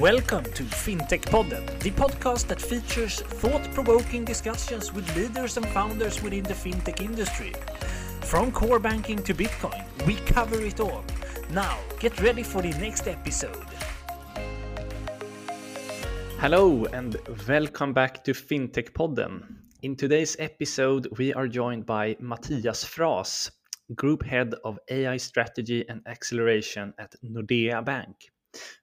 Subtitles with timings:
[0.00, 6.22] Welcome to FinTech Podden, the podcast that features thought provoking discussions with leaders and founders
[6.22, 7.54] within the fintech industry.
[8.20, 11.02] From core banking to Bitcoin, we cover it all.
[11.48, 13.64] Now, get ready for the next episode.
[16.40, 17.16] Hello, and
[17.48, 19.46] welcome back to FinTech Podden.
[19.80, 23.50] In today's episode, we are joined by Mattias Fras,
[23.94, 28.30] Group Head of AI Strategy and Acceleration at Nordea Bank.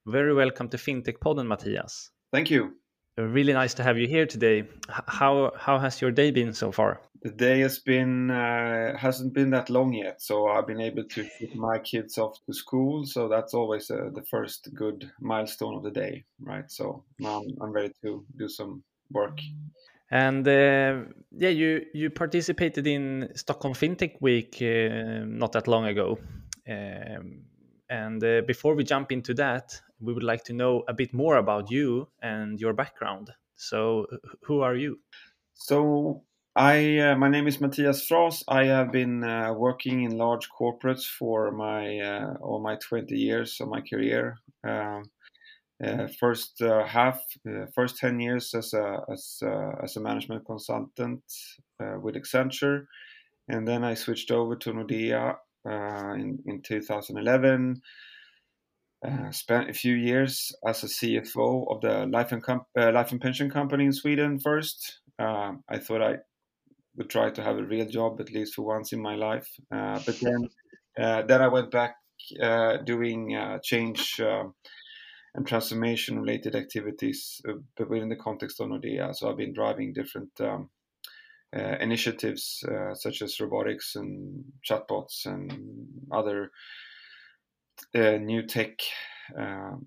[0.06, 2.12] Very welcome to FinTech Podden, Matthias.
[2.32, 2.74] Thank you.
[3.18, 4.68] Really nice to have you here today.
[4.90, 7.00] How how has your day been so far?
[7.22, 11.24] The day has been uh, hasn't been that long yet, so I've been able to
[11.40, 13.06] get my kids off to school.
[13.06, 16.70] So that's always uh, the first good milestone of the day, right?
[16.72, 19.40] So now I'm, I'm ready to do some work.
[20.10, 21.04] And uh,
[21.38, 26.18] yeah, you you participated in Stockholm FinTech Week uh, not that long ago.
[26.68, 27.44] Um,
[27.94, 31.38] and uh, before we jump into that, we would like to know a bit more
[31.38, 33.30] about you and your background.
[33.56, 34.08] So,
[34.46, 35.00] who are you?
[35.54, 36.24] So,
[36.56, 38.44] I uh, my name is Matthias Fras.
[38.48, 43.62] I have been uh, working in large corporates for my uh, all my 20 years
[43.62, 44.38] of my career.
[44.68, 45.04] Um,
[45.84, 49.44] uh, first uh, half, uh, first 10 years as a as,
[49.84, 51.24] as a management consultant
[52.02, 52.86] with Accenture,
[53.50, 55.36] and then I switched over to Nordea
[55.70, 57.82] uh, in, in 2011.
[59.06, 63.12] Uh, spent a few years as a CFO of the life and, com- uh, life
[63.12, 65.00] and pension company in Sweden first.
[65.20, 66.18] Um, I thought I
[66.96, 69.50] would try to have a real job at least for once in my life.
[69.70, 70.50] Uh, but then,
[70.98, 71.96] uh, then I went back
[72.86, 77.42] doing change and transformation related activities,
[77.76, 79.14] but within the context of Nordea.
[79.14, 80.70] So I've been driving different um,
[81.56, 86.52] uh, initiatives uh, such as robotics and chatbots and other
[87.96, 88.80] uh, new tech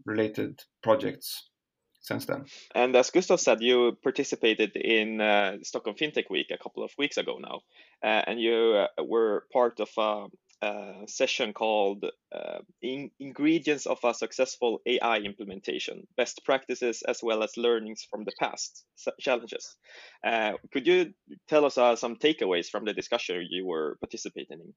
[0.04, 1.48] related projects
[2.06, 2.44] since then.
[2.74, 7.16] And as Gustav said, you participated in uh, Stockholm FinTech Week a couple of weeks
[7.16, 7.60] ago now,
[8.02, 10.26] uh, and you uh, were part of a
[11.06, 17.56] session called uh, in Ingredients of a Successful AI Implementation Best Practices as well as
[17.56, 18.84] Learnings from the Past
[19.20, 19.76] Challenges.
[20.24, 21.12] Uh, could you
[21.48, 24.74] tell us uh, some takeaways from the discussion you were participating in?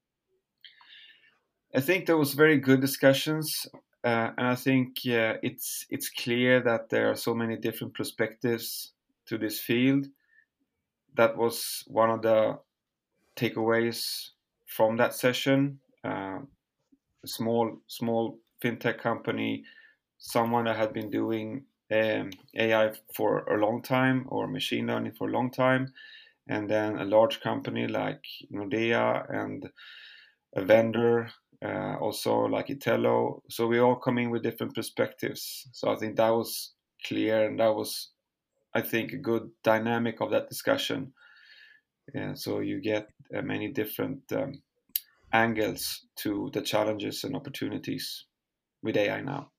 [1.74, 3.66] I think there was very good discussions,
[4.04, 8.92] uh, and I think it's it's clear that there are so many different perspectives
[9.26, 10.06] to this field.
[11.14, 12.58] That was one of the
[13.36, 14.30] takeaways
[14.70, 15.80] from that session.
[16.04, 16.40] Uh,
[17.24, 19.64] a small small fintech company,
[20.18, 25.28] someone that had been doing um, AI for a long time or machine learning for
[25.28, 25.92] a long time,
[26.48, 29.70] and then a large company like Nordea and
[30.56, 31.30] a vendor
[31.64, 33.42] uh, also like Itello.
[33.50, 35.68] So we all come in with different perspectives.
[35.72, 36.72] So I think that was
[37.06, 38.10] clear, and that was,
[38.74, 41.12] I think, a good dynamic of that discussion.
[42.14, 44.62] And so you get uh, many different um,
[45.32, 48.26] angles to the challenges and opportunities
[48.82, 49.50] with AI now.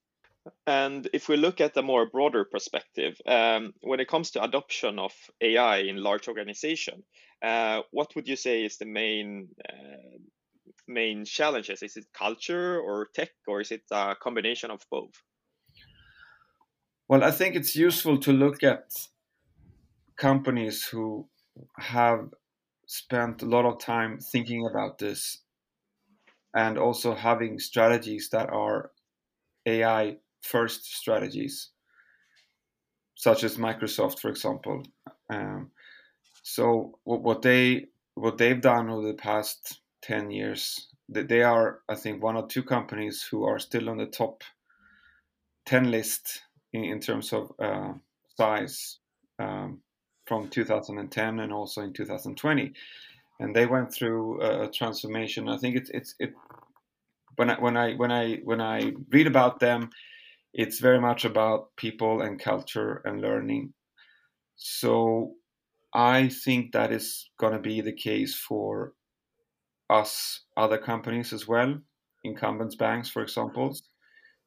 [0.66, 4.98] And if we look at a more broader perspective, um, when it comes to adoption
[4.98, 7.04] of AI in large organization,
[7.44, 10.18] uh, what would you say is the main uh,
[10.88, 11.84] main challenges?
[11.84, 15.14] Is it culture or tech, or is it a combination of both?
[17.08, 18.92] Well, I think it's useful to look at
[20.18, 21.28] companies who
[21.78, 22.30] have
[22.92, 25.44] spent a lot of time thinking about this
[26.54, 28.92] and also having strategies that are
[29.66, 31.70] AI first strategies,
[33.16, 34.84] such as Microsoft, for example.
[35.30, 35.72] Um,
[36.44, 37.86] so what they
[38.16, 42.64] what they've done over the past ten years, they are I think one or two
[42.64, 44.44] companies who are still on the top
[45.66, 46.42] ten list
[46.74, 47.94] in, in terms of uh,
[48.36, 49.00] size.
[49.40, 49.82] Um,
[50.32, 52.72] from 2010 and also in 2020
[53.42, 55.50] and they went through a transformation.
[55.50, 56.34] I think it's it's it
[57.36, 59.90] when I, when I when I when I read about them
[60.54, 63.74] it's very much about people and culture and learning.
[64.56, 65.34] So
[65.94, 68.94] i think that is going to be the case for
[69.90, 71.78] us other companies as well
[72.24, 73.76] incumbents banks for example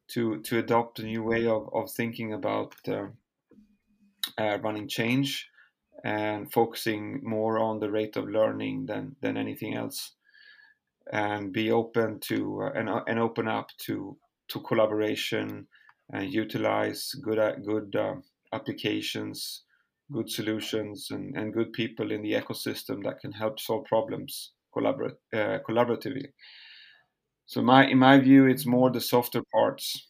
[0.08, 3.08] to to adopt a new way of, of thinking about uh,
[4.38, 5.50] uh, running change
[6.04, 10.12] and focusing more on the rate of learning than than anything else.
[11.12, 14.16] And be open to uh, and, uh, and open up to
[14.48, 15.66] to collaboration
[16.12, 18.14] and utilize good uh, good uh,
[18.52, 19.64] applications
[20.12, 25.58] good solutions and, and good people in the ecosystem that can help solve problems uh,
[25.66, 26.26] collaboratively.
[27.46, 30.08] So my in my view it's more the softer parts.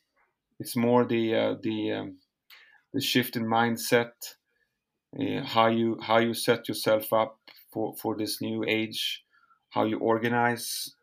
[0.61, 2.19] It's more the uh, the um,
[2.93, 4.13] the shift in mindset,
[5.45, 7.39] how you how you set yourself up
[7.71, 9.25] for for this new age,
[9.71, 10.95] how you organize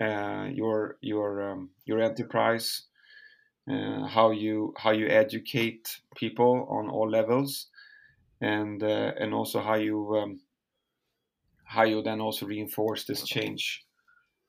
[0.00, 2.82] uh, your your um, your enterprise,
[3.70, 7.68] uh, how you how you educate people on all levels,
[8.40, 10.40] and uh, and also how you um,
[11.64, 13.84] how you then also reinforce this change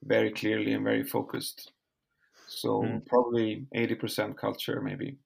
[0.02, 1.72] very clearly and very focused.
[2.48, 3.06] So mm.
[3.06, 5.16] probably eighty percent culture, maybe.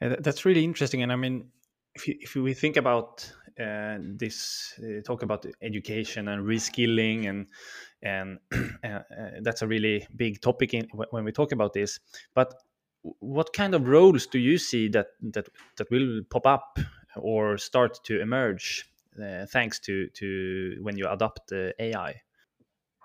[0.00, 1.50] that's really interesting, and I mean,
[1.94, 7.46] if if we think about uh, this, uh, talk about education and reskilling, and
[8.02, 8.38] and
[8.84, 9.02] uh, uh,
[9.42, 12.00] that's a really big topic in, when we talk about this.
[12.34, 12.54] But
[13.02, 16.78] what kind of roles do you see that that that will pop up
[17.16, 18.86] or start to emerge
[19.22, 22.22] uh, thanks to to when you adopt AI?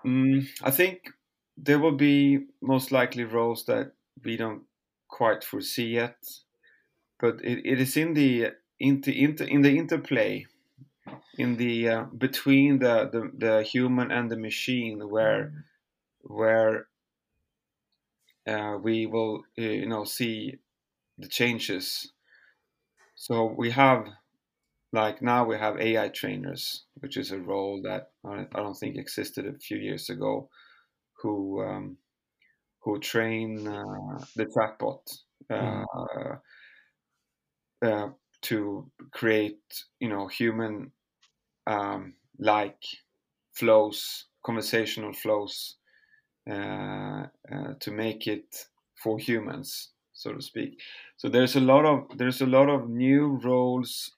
[0.04, 1.10] Mm, I think
[1.56, 3.92] there will be most likely roles that
[4.22, 4.62] we don't
[5.08, 6.16] quite foresee yet,
[7.18, 10.46] but it, it is in the inter, inter, in the interplay
[11.38, 15.64] in the uh, between the, the the human and the machine where
[16.22, 16.88] where
[18.46, 20.58] uh, we will uh, you know see
[21.18, 22.12] the changes
[23.14, 24.06] so we have
[24.92, 29.46] like now we have ai trainers which is a role that i don't think existed
[29.46, 30.48] a few years ago
[31.22, 31.96] who um,
[32.80, 35.00] who train uh, the chatbot
[35.50, 35.84] uh,
[37.82, 38.14] mm.
[38.48, 40.92] To create you know human
[41.66, 42.82] um, like
[43.52, 45.76] flows conversational flows
[46.48, 48.66] uh, uh, to make it
[49.02, 50.80] for humans so to speak.
[51.18, 54.12] So there's a lot of there's a lot of new roles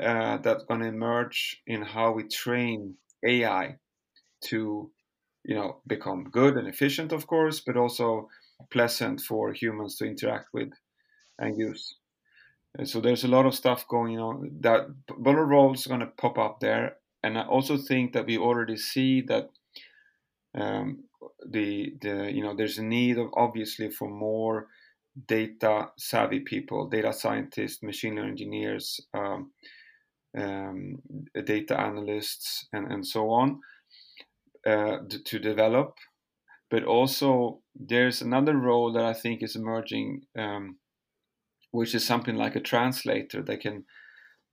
[0.00, 3.78] uh, that's going to emerge in how we train ai
[4.42, 4.90] to
[5.44, 8.28] you know become good and efficient of course but also
[8.70, 10.70] pleasant for humans to interact with
[11.38, 11.96] and use
[12.82, 16.38] so there's a lot of stuff going on that bullet roles are going to pop
[16.38, 16.96] up there.
[17.22, 19.50] And i also think that we already see that
[20.54, 21.04] um,
[21.48, 24.68] the the you know there's a need of obviously for more
[25.28, 29.52] data savvy people data scientists machine learning engineers um,
[30.36, 31.00] um,
[31.44, 33.60] data analysts and, and so on
[34.66, 35.96] uh, to develop.
[36.70, 40.76] But also there's another role that i think is emerging um,
[41.74, 43.84] which is something like a translator that can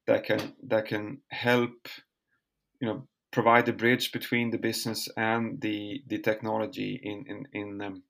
[0.07, 1.87] that can that can help
[2.79, 7.81] you know provide the bridge between the business and the the technology in in, in
[7.81, 8.03] um,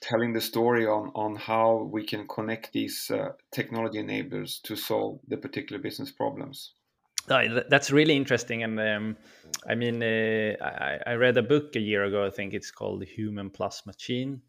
[0.00, 5.20] telling the story on on how we can connect these uh, technology enablers to solve
[5.28, 6.72] the particular business problems.
[7.68, 9.16] That's really interesting and um,
[9.68, 13.04] i mean uh, I, I read a book a year ago i think it's called
[13.04, 14.40] human plus machine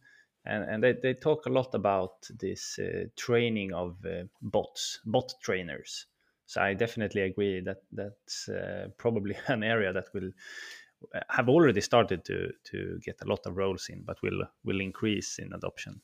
[0.45, 5.33] and, and they, they talk a lot about this uh, training of uh, bots, bot
[5.41, 6.05] trainers.
[6.45, 10.31] So I definitely agree that that's uh, probably an area that will
[11.15, 14.81] uh, have already started to to get a lot of roles in, but will will
[14.81, 16.01] increase in adoption.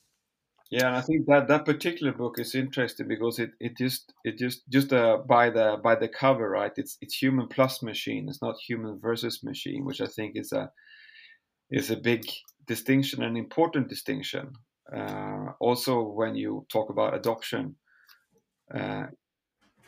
[0.72, 4.38] Yeah, and I think that that particular book is interesting because it, it just it
[4.38, 6.72] just just uh, by the by the cover, right?
[6.76, 8.28] It's it's human plus machine.
[8.30, 10.72] It's not human versus machine, which I think is a
[11.70, 12.26] is a big
[12.68, 14.54] distinction, an important distinction.
[14.92, 17.76] Uh, also, when you talk about adoption,
[18.74, 19.06] uh,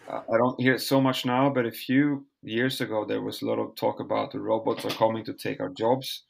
[0.10, 3.46] I don't hear it so much now, but a few years ago there was a
[3.46, 6.24] lot of talk about the robots are coming to take our jobs,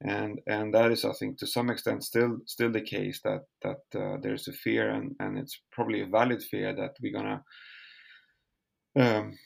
[0.00, 3.82] and and that is, I think, to some extent still still the case that that
[4.00, 7.42] uh, there's a fear, and and it's probably a valid fear that we're gonna
[8.96, 9.36] um,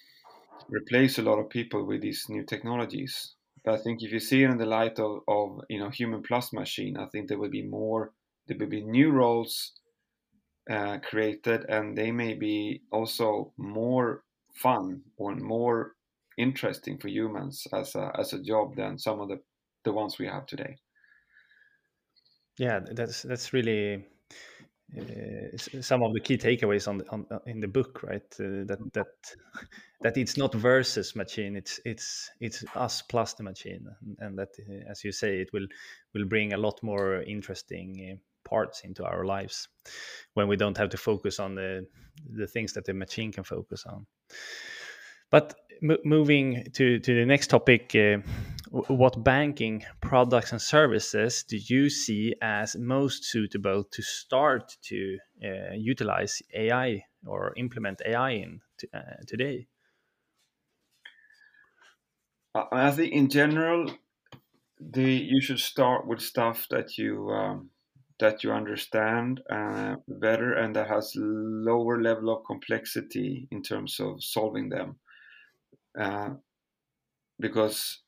[0.68, 3.36] replace a lot of people with these new technologies.
[3.66, 6.23] But I think if you see it in the light of, of you know human
[6.23, 8.12] plus machine, I think there will be more,
[8.46, 9.73] there will be new roles
[10.70, 14.23] uh, created, and they may be also more
[14.54, 15.92] fun or more
[16.38, 19.40] interesting for humans as a as a job than some of the
[19.85, 20.76] the ones we have today.
[22.58, 24.06] Yeah, that's that's really
[25.81, 28.35] some of the key takeaways on, on uh, in the book, right?
[28.38, 29.07] Uh, that that
[30.02, 33.87] that it's not versus machine; it's it's it's us plus the machine,
[34.19, 35.66] and that, uh, as you say, it will
[36.14, 39.69] will bring a lot more interesting uh, parts into our lives
[40.35, 41.87] when we don't have to focus on the
[42.31, 44.07] the things that the machine can focus on.
[45.31, 48.19] But m- moving to, to the next topic, uh,
[48.70, 55.75] what banking products and services do you see as most suitable to start to uh,
[55.75, 58.61] utilize AI or implement AI in
[58.94, 59.66] uh, today?
[62.73, 63.92] I think in general,
[64.80, 67.70] the you should start with stuff that you um,
[68.18, 74.23] that you understand uh, better and that has lower level of complexity in terms of
[74.25, 74.96] solving them
[75.99, 76.30] uh,
[77.38, 78.00] because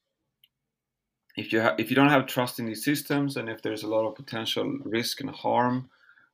[1.38, 3.88] if you ha- if you don't have trust in these systems and if there's a
[3.88, 5.90] lot of potential risk and harm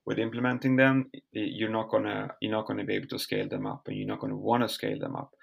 [0.07, 3.89] with implementing them you're not gonna you're not gonna be able to scale them up
[3.89, 5.35] and you're not gonna want to scale them up.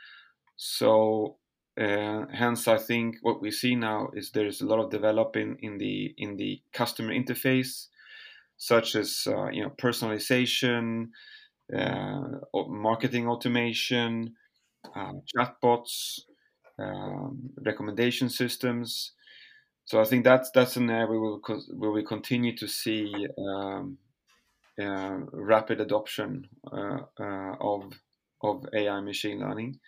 [0.58, 1.38] So
[1.80, 5.78] uh, hence i think what we see now is there's a lot of developing in
[5.78, 7.88] the in the customer interface
[8.58, 11.10] such as uh, you know personalization
[11.76, 12.22] uh,
[12.68, 14.36] marketing automation
[14.96, 16.22] uh, chatbots
[16.80, 19.14] um, recommendation systems
[19.86, 21.42] so I think that's that's an area where we will,
[21.76, 23.98] where we continue to see um,
[24.82, 27.94] uh, rapid adoption uh, uh, of
[28.42, 29.80] of AI machine learning.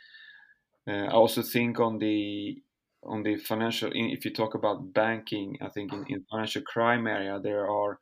[0.87, 2.61] Uh, I also think on the
[3.03, 7.39] on the financial, if you talk about banking, I think in, in financial crime area
[7.39, 7.99] there are.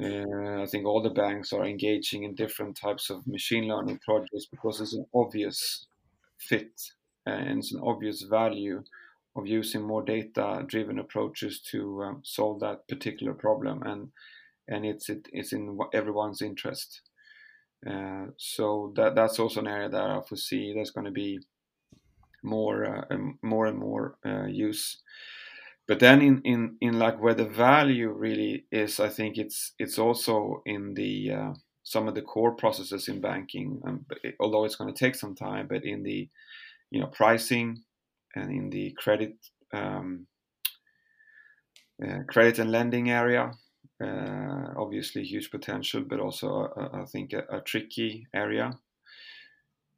[0.00, 4.46] Uh, I think all the banks are engaging in different types of machine learning projects
[4.46, 5.86] because it's an obvious
[6.36, 6.70] fit
[7.26, 8.84] and it's an obvious value
[9.38, 14.10] of using more data driven approaches to um, solve that particular problem and
[14.68, 17.00] and it's it, it's in everyone's interest.
[17.88, 21.40] Uh, so that that's also an area that I foresee there's going to be
[22.42, 24.98] more uh, more and more uh, use.
[25.86, 29.98] But then in, in in like where the value really is I think it's it's
[29.98, 31.52] also in the uh,
[31.82, 33.80] some of the core processes in banking.
[33.86, 34.04] Um,
[34.38, 36.28] although it's going to take some time but in the
[36.90, 37.82] you know pricing
[38.38, 39.34] and in the credit
[39.72, 40.26] um,
[42.02, 43.50] uh, credit and lending area.
[44.02, 48.78] Uh, obviously, huge potential, but also uh, I think a, a, tricky area.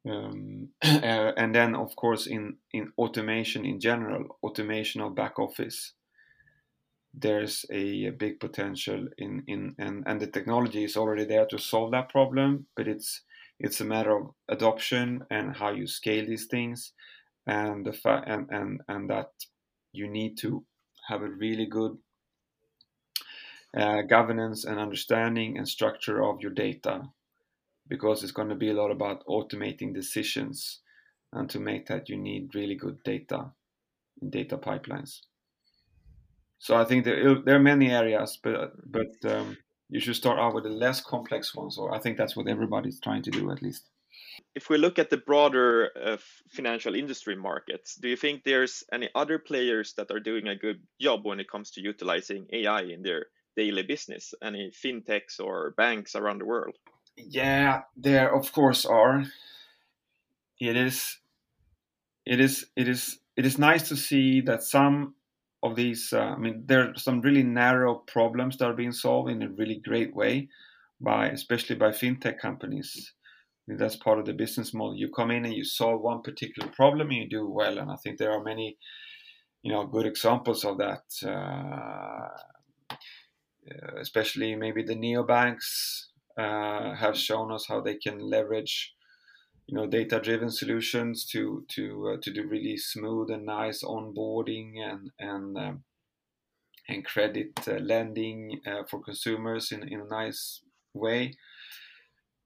[0.09, 5.93] Um, uh, and then, of course, in in automation in general, automation of back office,
[7.13, 11.59] there's a, a big potential in in and and the technology is already there to
[11.59, 13.21] solve that problem, but it's
[13.59, 16.93] it's a matter of adoption and how you scale these things
[17.47, 19.31] and the fa- and, and and that
[19.93, 20.65] you need to
[21.07, 21.97] have a really good
[23.75, 27.09] uh, governance and understanding and structure of your data
[27.87, 30.81] because it's going to be a lot about automating decisions
[31.33, 33.53] and to make that you need really good data
[34.29, 35.21] data pipelines.
[36.59, 39.57] So i think there, there are many areas but but um,
[39.89, 42.99] you should start out with the less complex ones or i think that's what everybody's
[43.01, 43.90] trying to do at least
[44.55, 46.17] if we look at the broader uh,
[46.49, 50.81] financial industry markets, do you think there's any other players that are doing a good
[50.99, 54.33] job when it comes to utilizing AI in their daily business?
[54.43, 56.75] Any fintechs or banks around the world?
[57.15, 59.23] Yeah, there of course are.
[60.59, 61.17] It is,
[62.25, 65.15] it is, it is, it is nice to see that some
[65.63, 66.13] of these.
[66.13, 69.49] Uh, I mean, there are some really narrow problems that are being solved in a
[69.49, 70.49] really great way
[70.99, 73.13] by, especially by fintech companies
[73.77, 74.95] that's part of the business model.
[74.95, 77.77] You come in and you solve one particular problem and you do well.
[77.77, 78.77] And I think there are many,
[79.63, 81.03] you know, good examples of that.
[81.25, 82.27] Uh,
[83.99, 86.05] especially maybe the neobanks
[86.37, 88.93] uh, have shown us how they can leverage,
[89.67, 95.11] you know, data-driven solutions to to uh, to do really smooth and nice onboarding and
[95.19, 95.83] and um,
[96.87, 100.61] and credit uh, lending uh, for consumers in in a nice
[100.93, 101.35] way.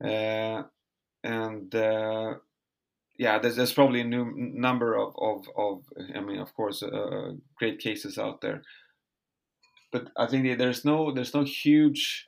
[0.03, 0.63] Uh,
[1.25, 2.36] and uh,
[3.17, 5.84] yeah, there's, there's probably a new number of, of, of
[6.15, 8.62] I mean, of course, uh, great cases out there,
[9.91, 12.27] but I think there's no there's no huge,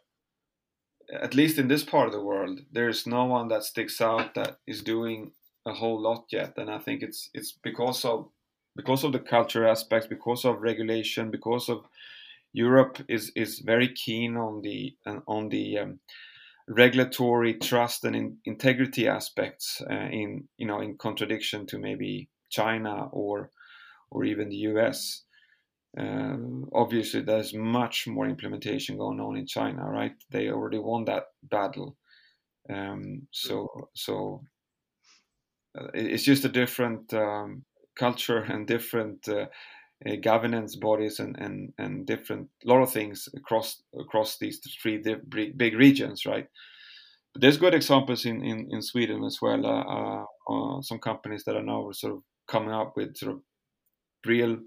[1.13, 4.57] at least in this part of the world, there's no one that sticks out that
[4.65, 5.31] is doing
[5.65, 8.29] a whole lot yet, and I think it's it's because of
[8.75, 11.85] because of the culture aspects, because of regulation, because of
[12.53, 14.95] Europe is is very keen on the
[15.27, 15.99] on the um,
[16.67, 23.07] regulatory trust and in, integrity aspects uh, in you know in contradiction to maybe China
[23.11, 23.51] or
[24.11, 25.23] or even the US.
[25.97, 30.13] Um, obviously, there's much more implementation going on in China, right?
[30.29, 31.97] They already won that battle,
[32.69, 34.43] um, so so
[35.79, 37.63] uh, it's just a different um,
[37.97, 39.45] culture and different uh,
[40.05, 44.97] uh, governance bodies and, and, and different lot of things across across these three
[45.57, 46.47] big regions, right?
[47.33, 49.65] But there's good examples in, in, in Sweden as well.
[49.65, 53.41] Uh, uh, uh, some companies that are now sort of coming up with sort of
[54.25, 54.57] real,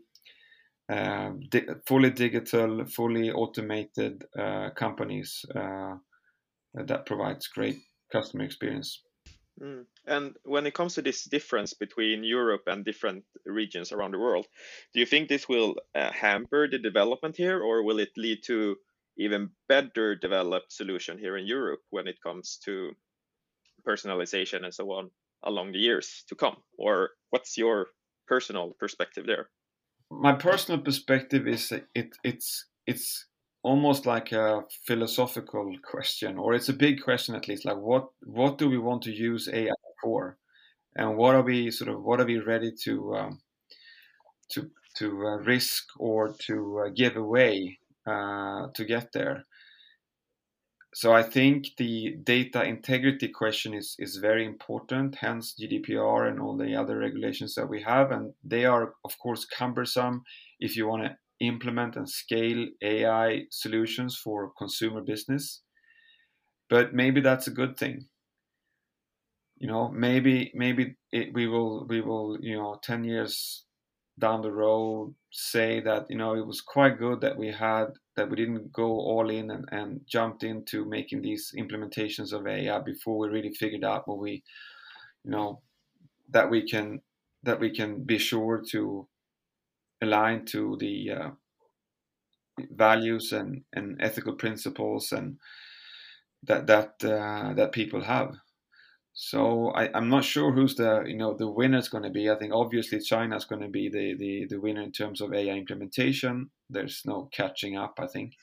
[0.93, 5.45] uh, di- fully digital, fully automated uh, companies
[6.75, 7.79] that provides great
[8.13, 9.03] customer experience.
[9.63, 9.85] Mm.
[10.07, 14.47] And when it comes to this difference between Europe and different regions around the world,
[14.95, 18.77] do you think this will uh, hamper the development here, or will it lead to
[19.19, 22.93] even better developed solution here in Europe when it comes to
[23.87, 25.11] personalization and so on
[25.43, 26.57] along the years to come?
[26.79, 27.89] Or what's your
[28.27, 29.51] personal perspective there?
[30.11, 33.27] My personal perspective is it, it's it's
[33.63, 37.65] almost like a philosophical question, or it's a big question at least.
[37.65, 40.39] Like what what do we want to use AI for,
[40.97, 43.41] and what are we sort of what are we ready to um,
[44.51, 49.45] to to uh, risk or to uh, give away uh, to get there?
[50.93, 55.15] so I think the data integrity question is is very important.
[55.15, 59.45] Hence GDPR and all the other regulations that we have, and they are of course
[59.45, 60.25] cumbersome
[60.59, 65.63] if you want to implement and scale AI solutions for consumer business.
[66.71, 68.09] But maybe that's a good thing.
[69.59, 73.67] You know, maybe maybe it, we will we will you know ten years
[74.19, 78.31] down the road say that you know it was quite good that we had that
[78.31, 83.19] we didn't go all in and, and jumped into making these implementations of AI before
[83.19, 84.43] we really figured out what we
[85.25, 85.63] you know
[86.31, 87.01] that we can
[87.45, 89.09] that we can be sure to
[90.03, 91.31] align to the uh,
[92.71, 95.39] values and, and ethical principles and
[96.43, 98.37] that that uh, that people have
[99.13, 102.31] so I, am not sure who's the you know the winner is going to be.
[102.31, 105.35] I think obviously China is going to be the, the the winner in terms of
[105.35, 106.51] AI implementation.
[106.71, 108.35] There's no catching up, I think.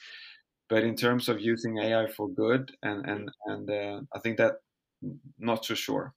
[0.70, 4.58] But in terms of using AI for good, and and and uh, I think that
[5.40, 6.14] not so sure.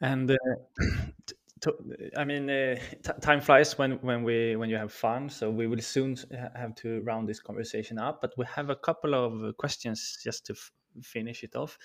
[0.00, 0.36] And uh,
[1.60, 1.74] to,
[2.16, 2.76] I mean, uh,
[3.20, 5.28] time flies when when we when you have fun.
[5.28, 6.16] So we will soon
[6.54, 8.20] have to round this conversation up.
[8.20, 10.54] But we have a couple of questions just to
[11.02, 11.78] finish it off.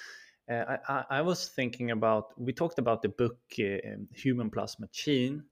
[0.50, 3.77] Uh, I, I, was thinking about we talked about the book uh,
[4.13, 5.44] Human Plus Machine.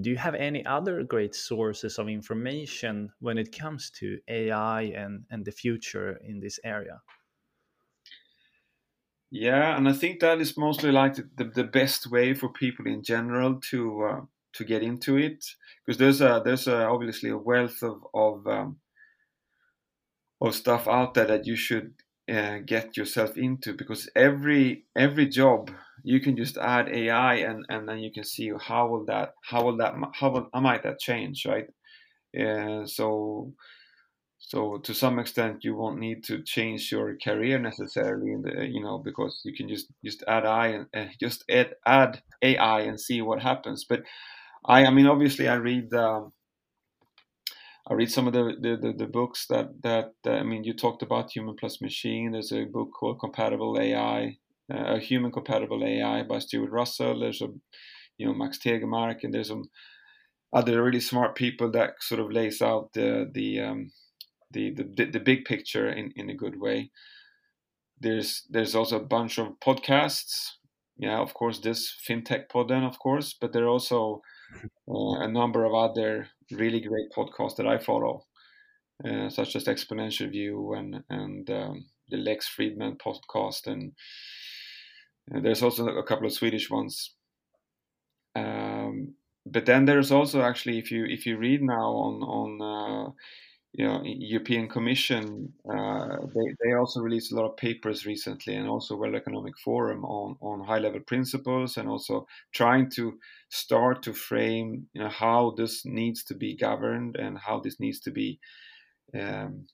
[0.00, 5.24] Do you have any other great sources of information when it comes to AI and,
[5.30, 7.00] and the future in this area?
[9.30, 13.02] Yeah, and I think that is mostly like the, the, best way for people in
[13.02, 14.20] general to uh,
[14.54, 15.44] to get into it
[15.84, 18.78] because there's a there's a, obviously a wealth of of um,
[20.40, 21.94] of stuff out there that you should
[22.30, 25.70] uh, get yourself into because every every job
[26.04, 29.64] you can just add AI and and then you can see how will that how
[29.64, 31.66] will that how will how might that change right?
[32.38, 33.52] Uh, so
[34.46, 38.80] so to some extent you won't need to change your career necessarily in the you
[38.80, 43.00] know because you can just just add AI and uh, just add add AI and
[43.00, 44.02] see what happens but
[44.64, 46.32] I I mean obviously I read um,
[47.88, 50.74] I read some of the, the, the, the books that that uh, I mean you
[50.74, 52.32] talked about human plus machine.
[52.32, 54.38] There's a book called Compatible AI,
[54.72, 57.20] uh, a human compatible AI by Stuart Russell.
[57.20, 57.48] There's a
[58.18, 59.64] you know Max Tegmark, and there's some
[60.52, 63.92] other really smart people that sort of lays out the the um,
[64.50, 66.90] the, the the big picture in, in a good way.
[68.00, 70.52] There's there's also a bunch of podcasts.
[70.98, 74.22] Yeah, of course, this FinTech Podden of course, but there are also
[74.88, 78.24] uh, a number of other really great podcasts that I follow,
[79.04, 83.92] uh, such as Exponential View and and um, the Lex Friedman podcast, and,
[85.28, 87.14] and, there's also a couple of Swedish ones.
[88.36, 93.10] Um, but then there's also actually, if you if you read now on on uh,
[93.76, 98.66] you know European Commission, uh, they they also released a lot of papers recently, and
[98.66, 103.18] also World Economic Forum on on high level principles, and also trying to
[103.50, 108.00] start to frame you know how this needs to be governed and how this needs
[108.00, 108.40] to be
[109.14, 109.66] um,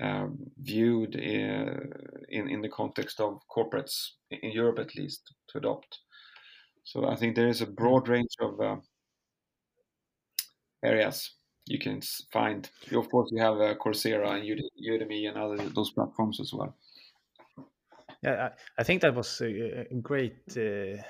[0.00, 1.80] um, viewed in, uh,
[2.28, 5.98] in, in the context of corporates in Europe at least to adopt.
[6.84, 8.76] So I think there is a broad range of uh,
[10.82, 11.32] areas
[11.66, 12.00] you can
[12.32, 12.68] find.
[12.92, 16.74] Of course, you have uh, Coursera and Udemy and other those platforms as well.
[18.22, 20.36] Yeah, I, think that was a, a great.
[20.56, 21.02] Uh,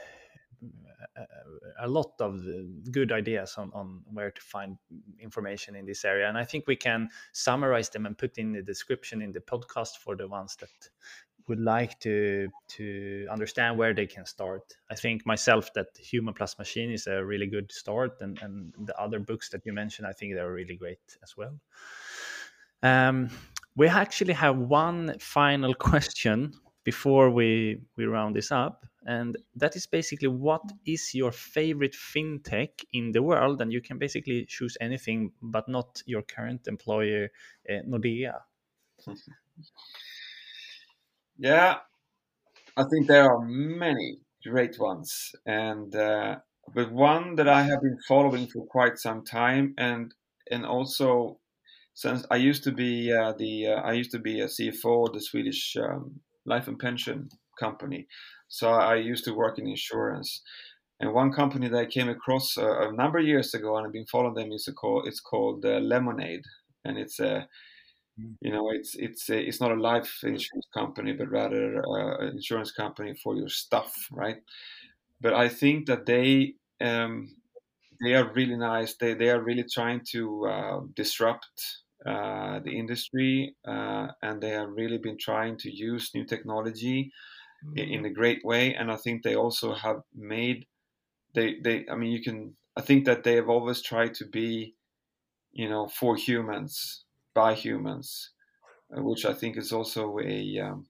[1.80, 2.42] a lot of
[2.90, 4.78] good ideas on, on where to find
[5.20, 8.62] information in this area and i think we can summarize them and put in the
[8.62, 10.70] description in the podcast for the ones that
[11.48, 14.62] would like to to understand where they can start.
[14.90, 18.98] I think myself that Human Plus Machine is a really good start, and and the
[19.00, 21.58] other books that you mentioned, I think they're really great as well.
[22.82, 23.30] Um,
[23.76, 26.52] we actually have one final question
[26.84, 32.84] before we we round this up, and that is basically what is your favorite fintech
[32.92, 33.60] in the world?
[33.60, 37.30] And you can basically choose anything, but not your current employer,
[37.68, 38.40] uh, Nordea.
[41.42, 41.78] Yeah,
[42.76, 46.36] I think there are many great ones, and uh,
[46.74, 50.14] but one that I have been following for quite some time, and
[50.50, 51.38] and also
[51.94, 55.14] since I used to be uh, the uh, I used to be a CFO of
[55.14, 58.08] the Swedish um, life and pension company,
[58.48, 60.42] so I used to work in insurance.
[61.00, 63.92] And one company that I came across a, a number of years ago, and I've
[63.92, 66.44] been following them, is called it's called uh, Lemonade,
[66.84, 67.48] and it's a
[68.16, 72.36] you know it's it's a, it's not a life insurance company, but rather uh, an
[72.36, 74.36] insurance company for your stuff, right?
[75.20, 77.34] But I think that they um,
[78.02, 78.94] they are really nice.
[78.94, 84.70] They they are really trying to uh, disrupt uh, the industry, uh, and they have
[84.70, 87.12] really been trying to use new technology
[87.64, 87.78] mm-hmm.
[87.78, 88.74] in, in, a great way.
[88.74, 90.66] And I think they also have made
[91.34, 91.86] they they.
[91.90, 92.56] I mean, you can.
[92.76, 94.74] I think that they have always tried to be,
[95.52, 98.30] you know, for humans by humans,
[98.96, 100.86] uh, which I think is also a um,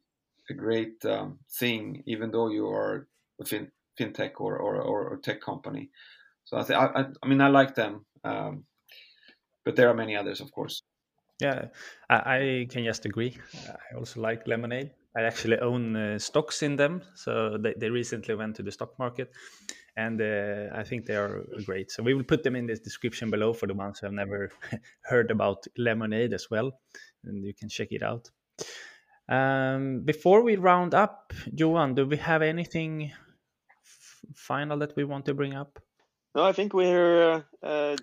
[0.50, 3.06] a great um, thing, even though you are
[3.40, 5.90] a fin- fintech or, or, or, tech company.
[6.44, 8.64] So I, th- I, I mean, I like them, um,
[9.64, 10.82] but there are many others, of course.
[11.40, 11.66] Yeah,
[12.10, 13.36] I, I can just agree.
[13.68, 14.90] I also like Lemonade.
[15.16, 18.98] I actually own uh, stocks in them, so they, they recently went to the stock
[18.98, 19.30] market,
[19.96, 21.90] and uh, I think they are great.
[21.90, 24.50] So we will put them in the description below for the ones who have never
[25.02, 26.72] heard about Lemonade as well,
[27.24, 28.30] and you can check it out.
[29.28, 33.12] Um, before we round up, Johan, do we have anything
[34.34, 35.78] final that we want to bring up?
[36.34, 37.96] No, I think we're uh,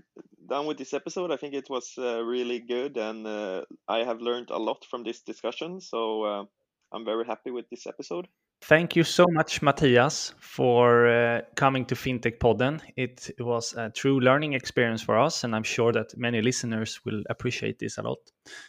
[0.47, 1.31] done with this episode.
[1.31, 5.03] I think it was uh, really good, and uh, I have learned a lot from
[5.03, 5.81] this discussion.
[5.81, 6.45] So uh,
[6.91, 8.28] I'm very happy with this episode.
[8.62, 12.82] Thank you so much, Matthias, for uh, coming to FinTech Podden.
[12.97, 17.23] It was a true learning experience for us, and I'm sure that many listeners will
[17.30, 18.19] appreciate this a lot.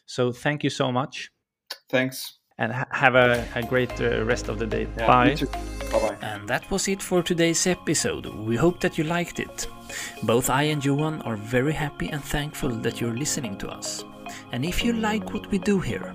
[0.07, 1.31] So, thank you so much.
[1.89, 2.39] Thanks.
[2.59, 4.87] And ha- have a, a great uh, rest of the day.
[4.97, 5.35] Yeah, Bye.
[5.91, 6.17] Bye-bye.
[6.21, 8.27] And that was it for today's episode.
[8.27, 9.67] We hope that you liked it.
[10.23, 14.05] Both I and Johan are very happy and thankful that you're listening to us.
[14.53, 16.15] And if you like what we do here,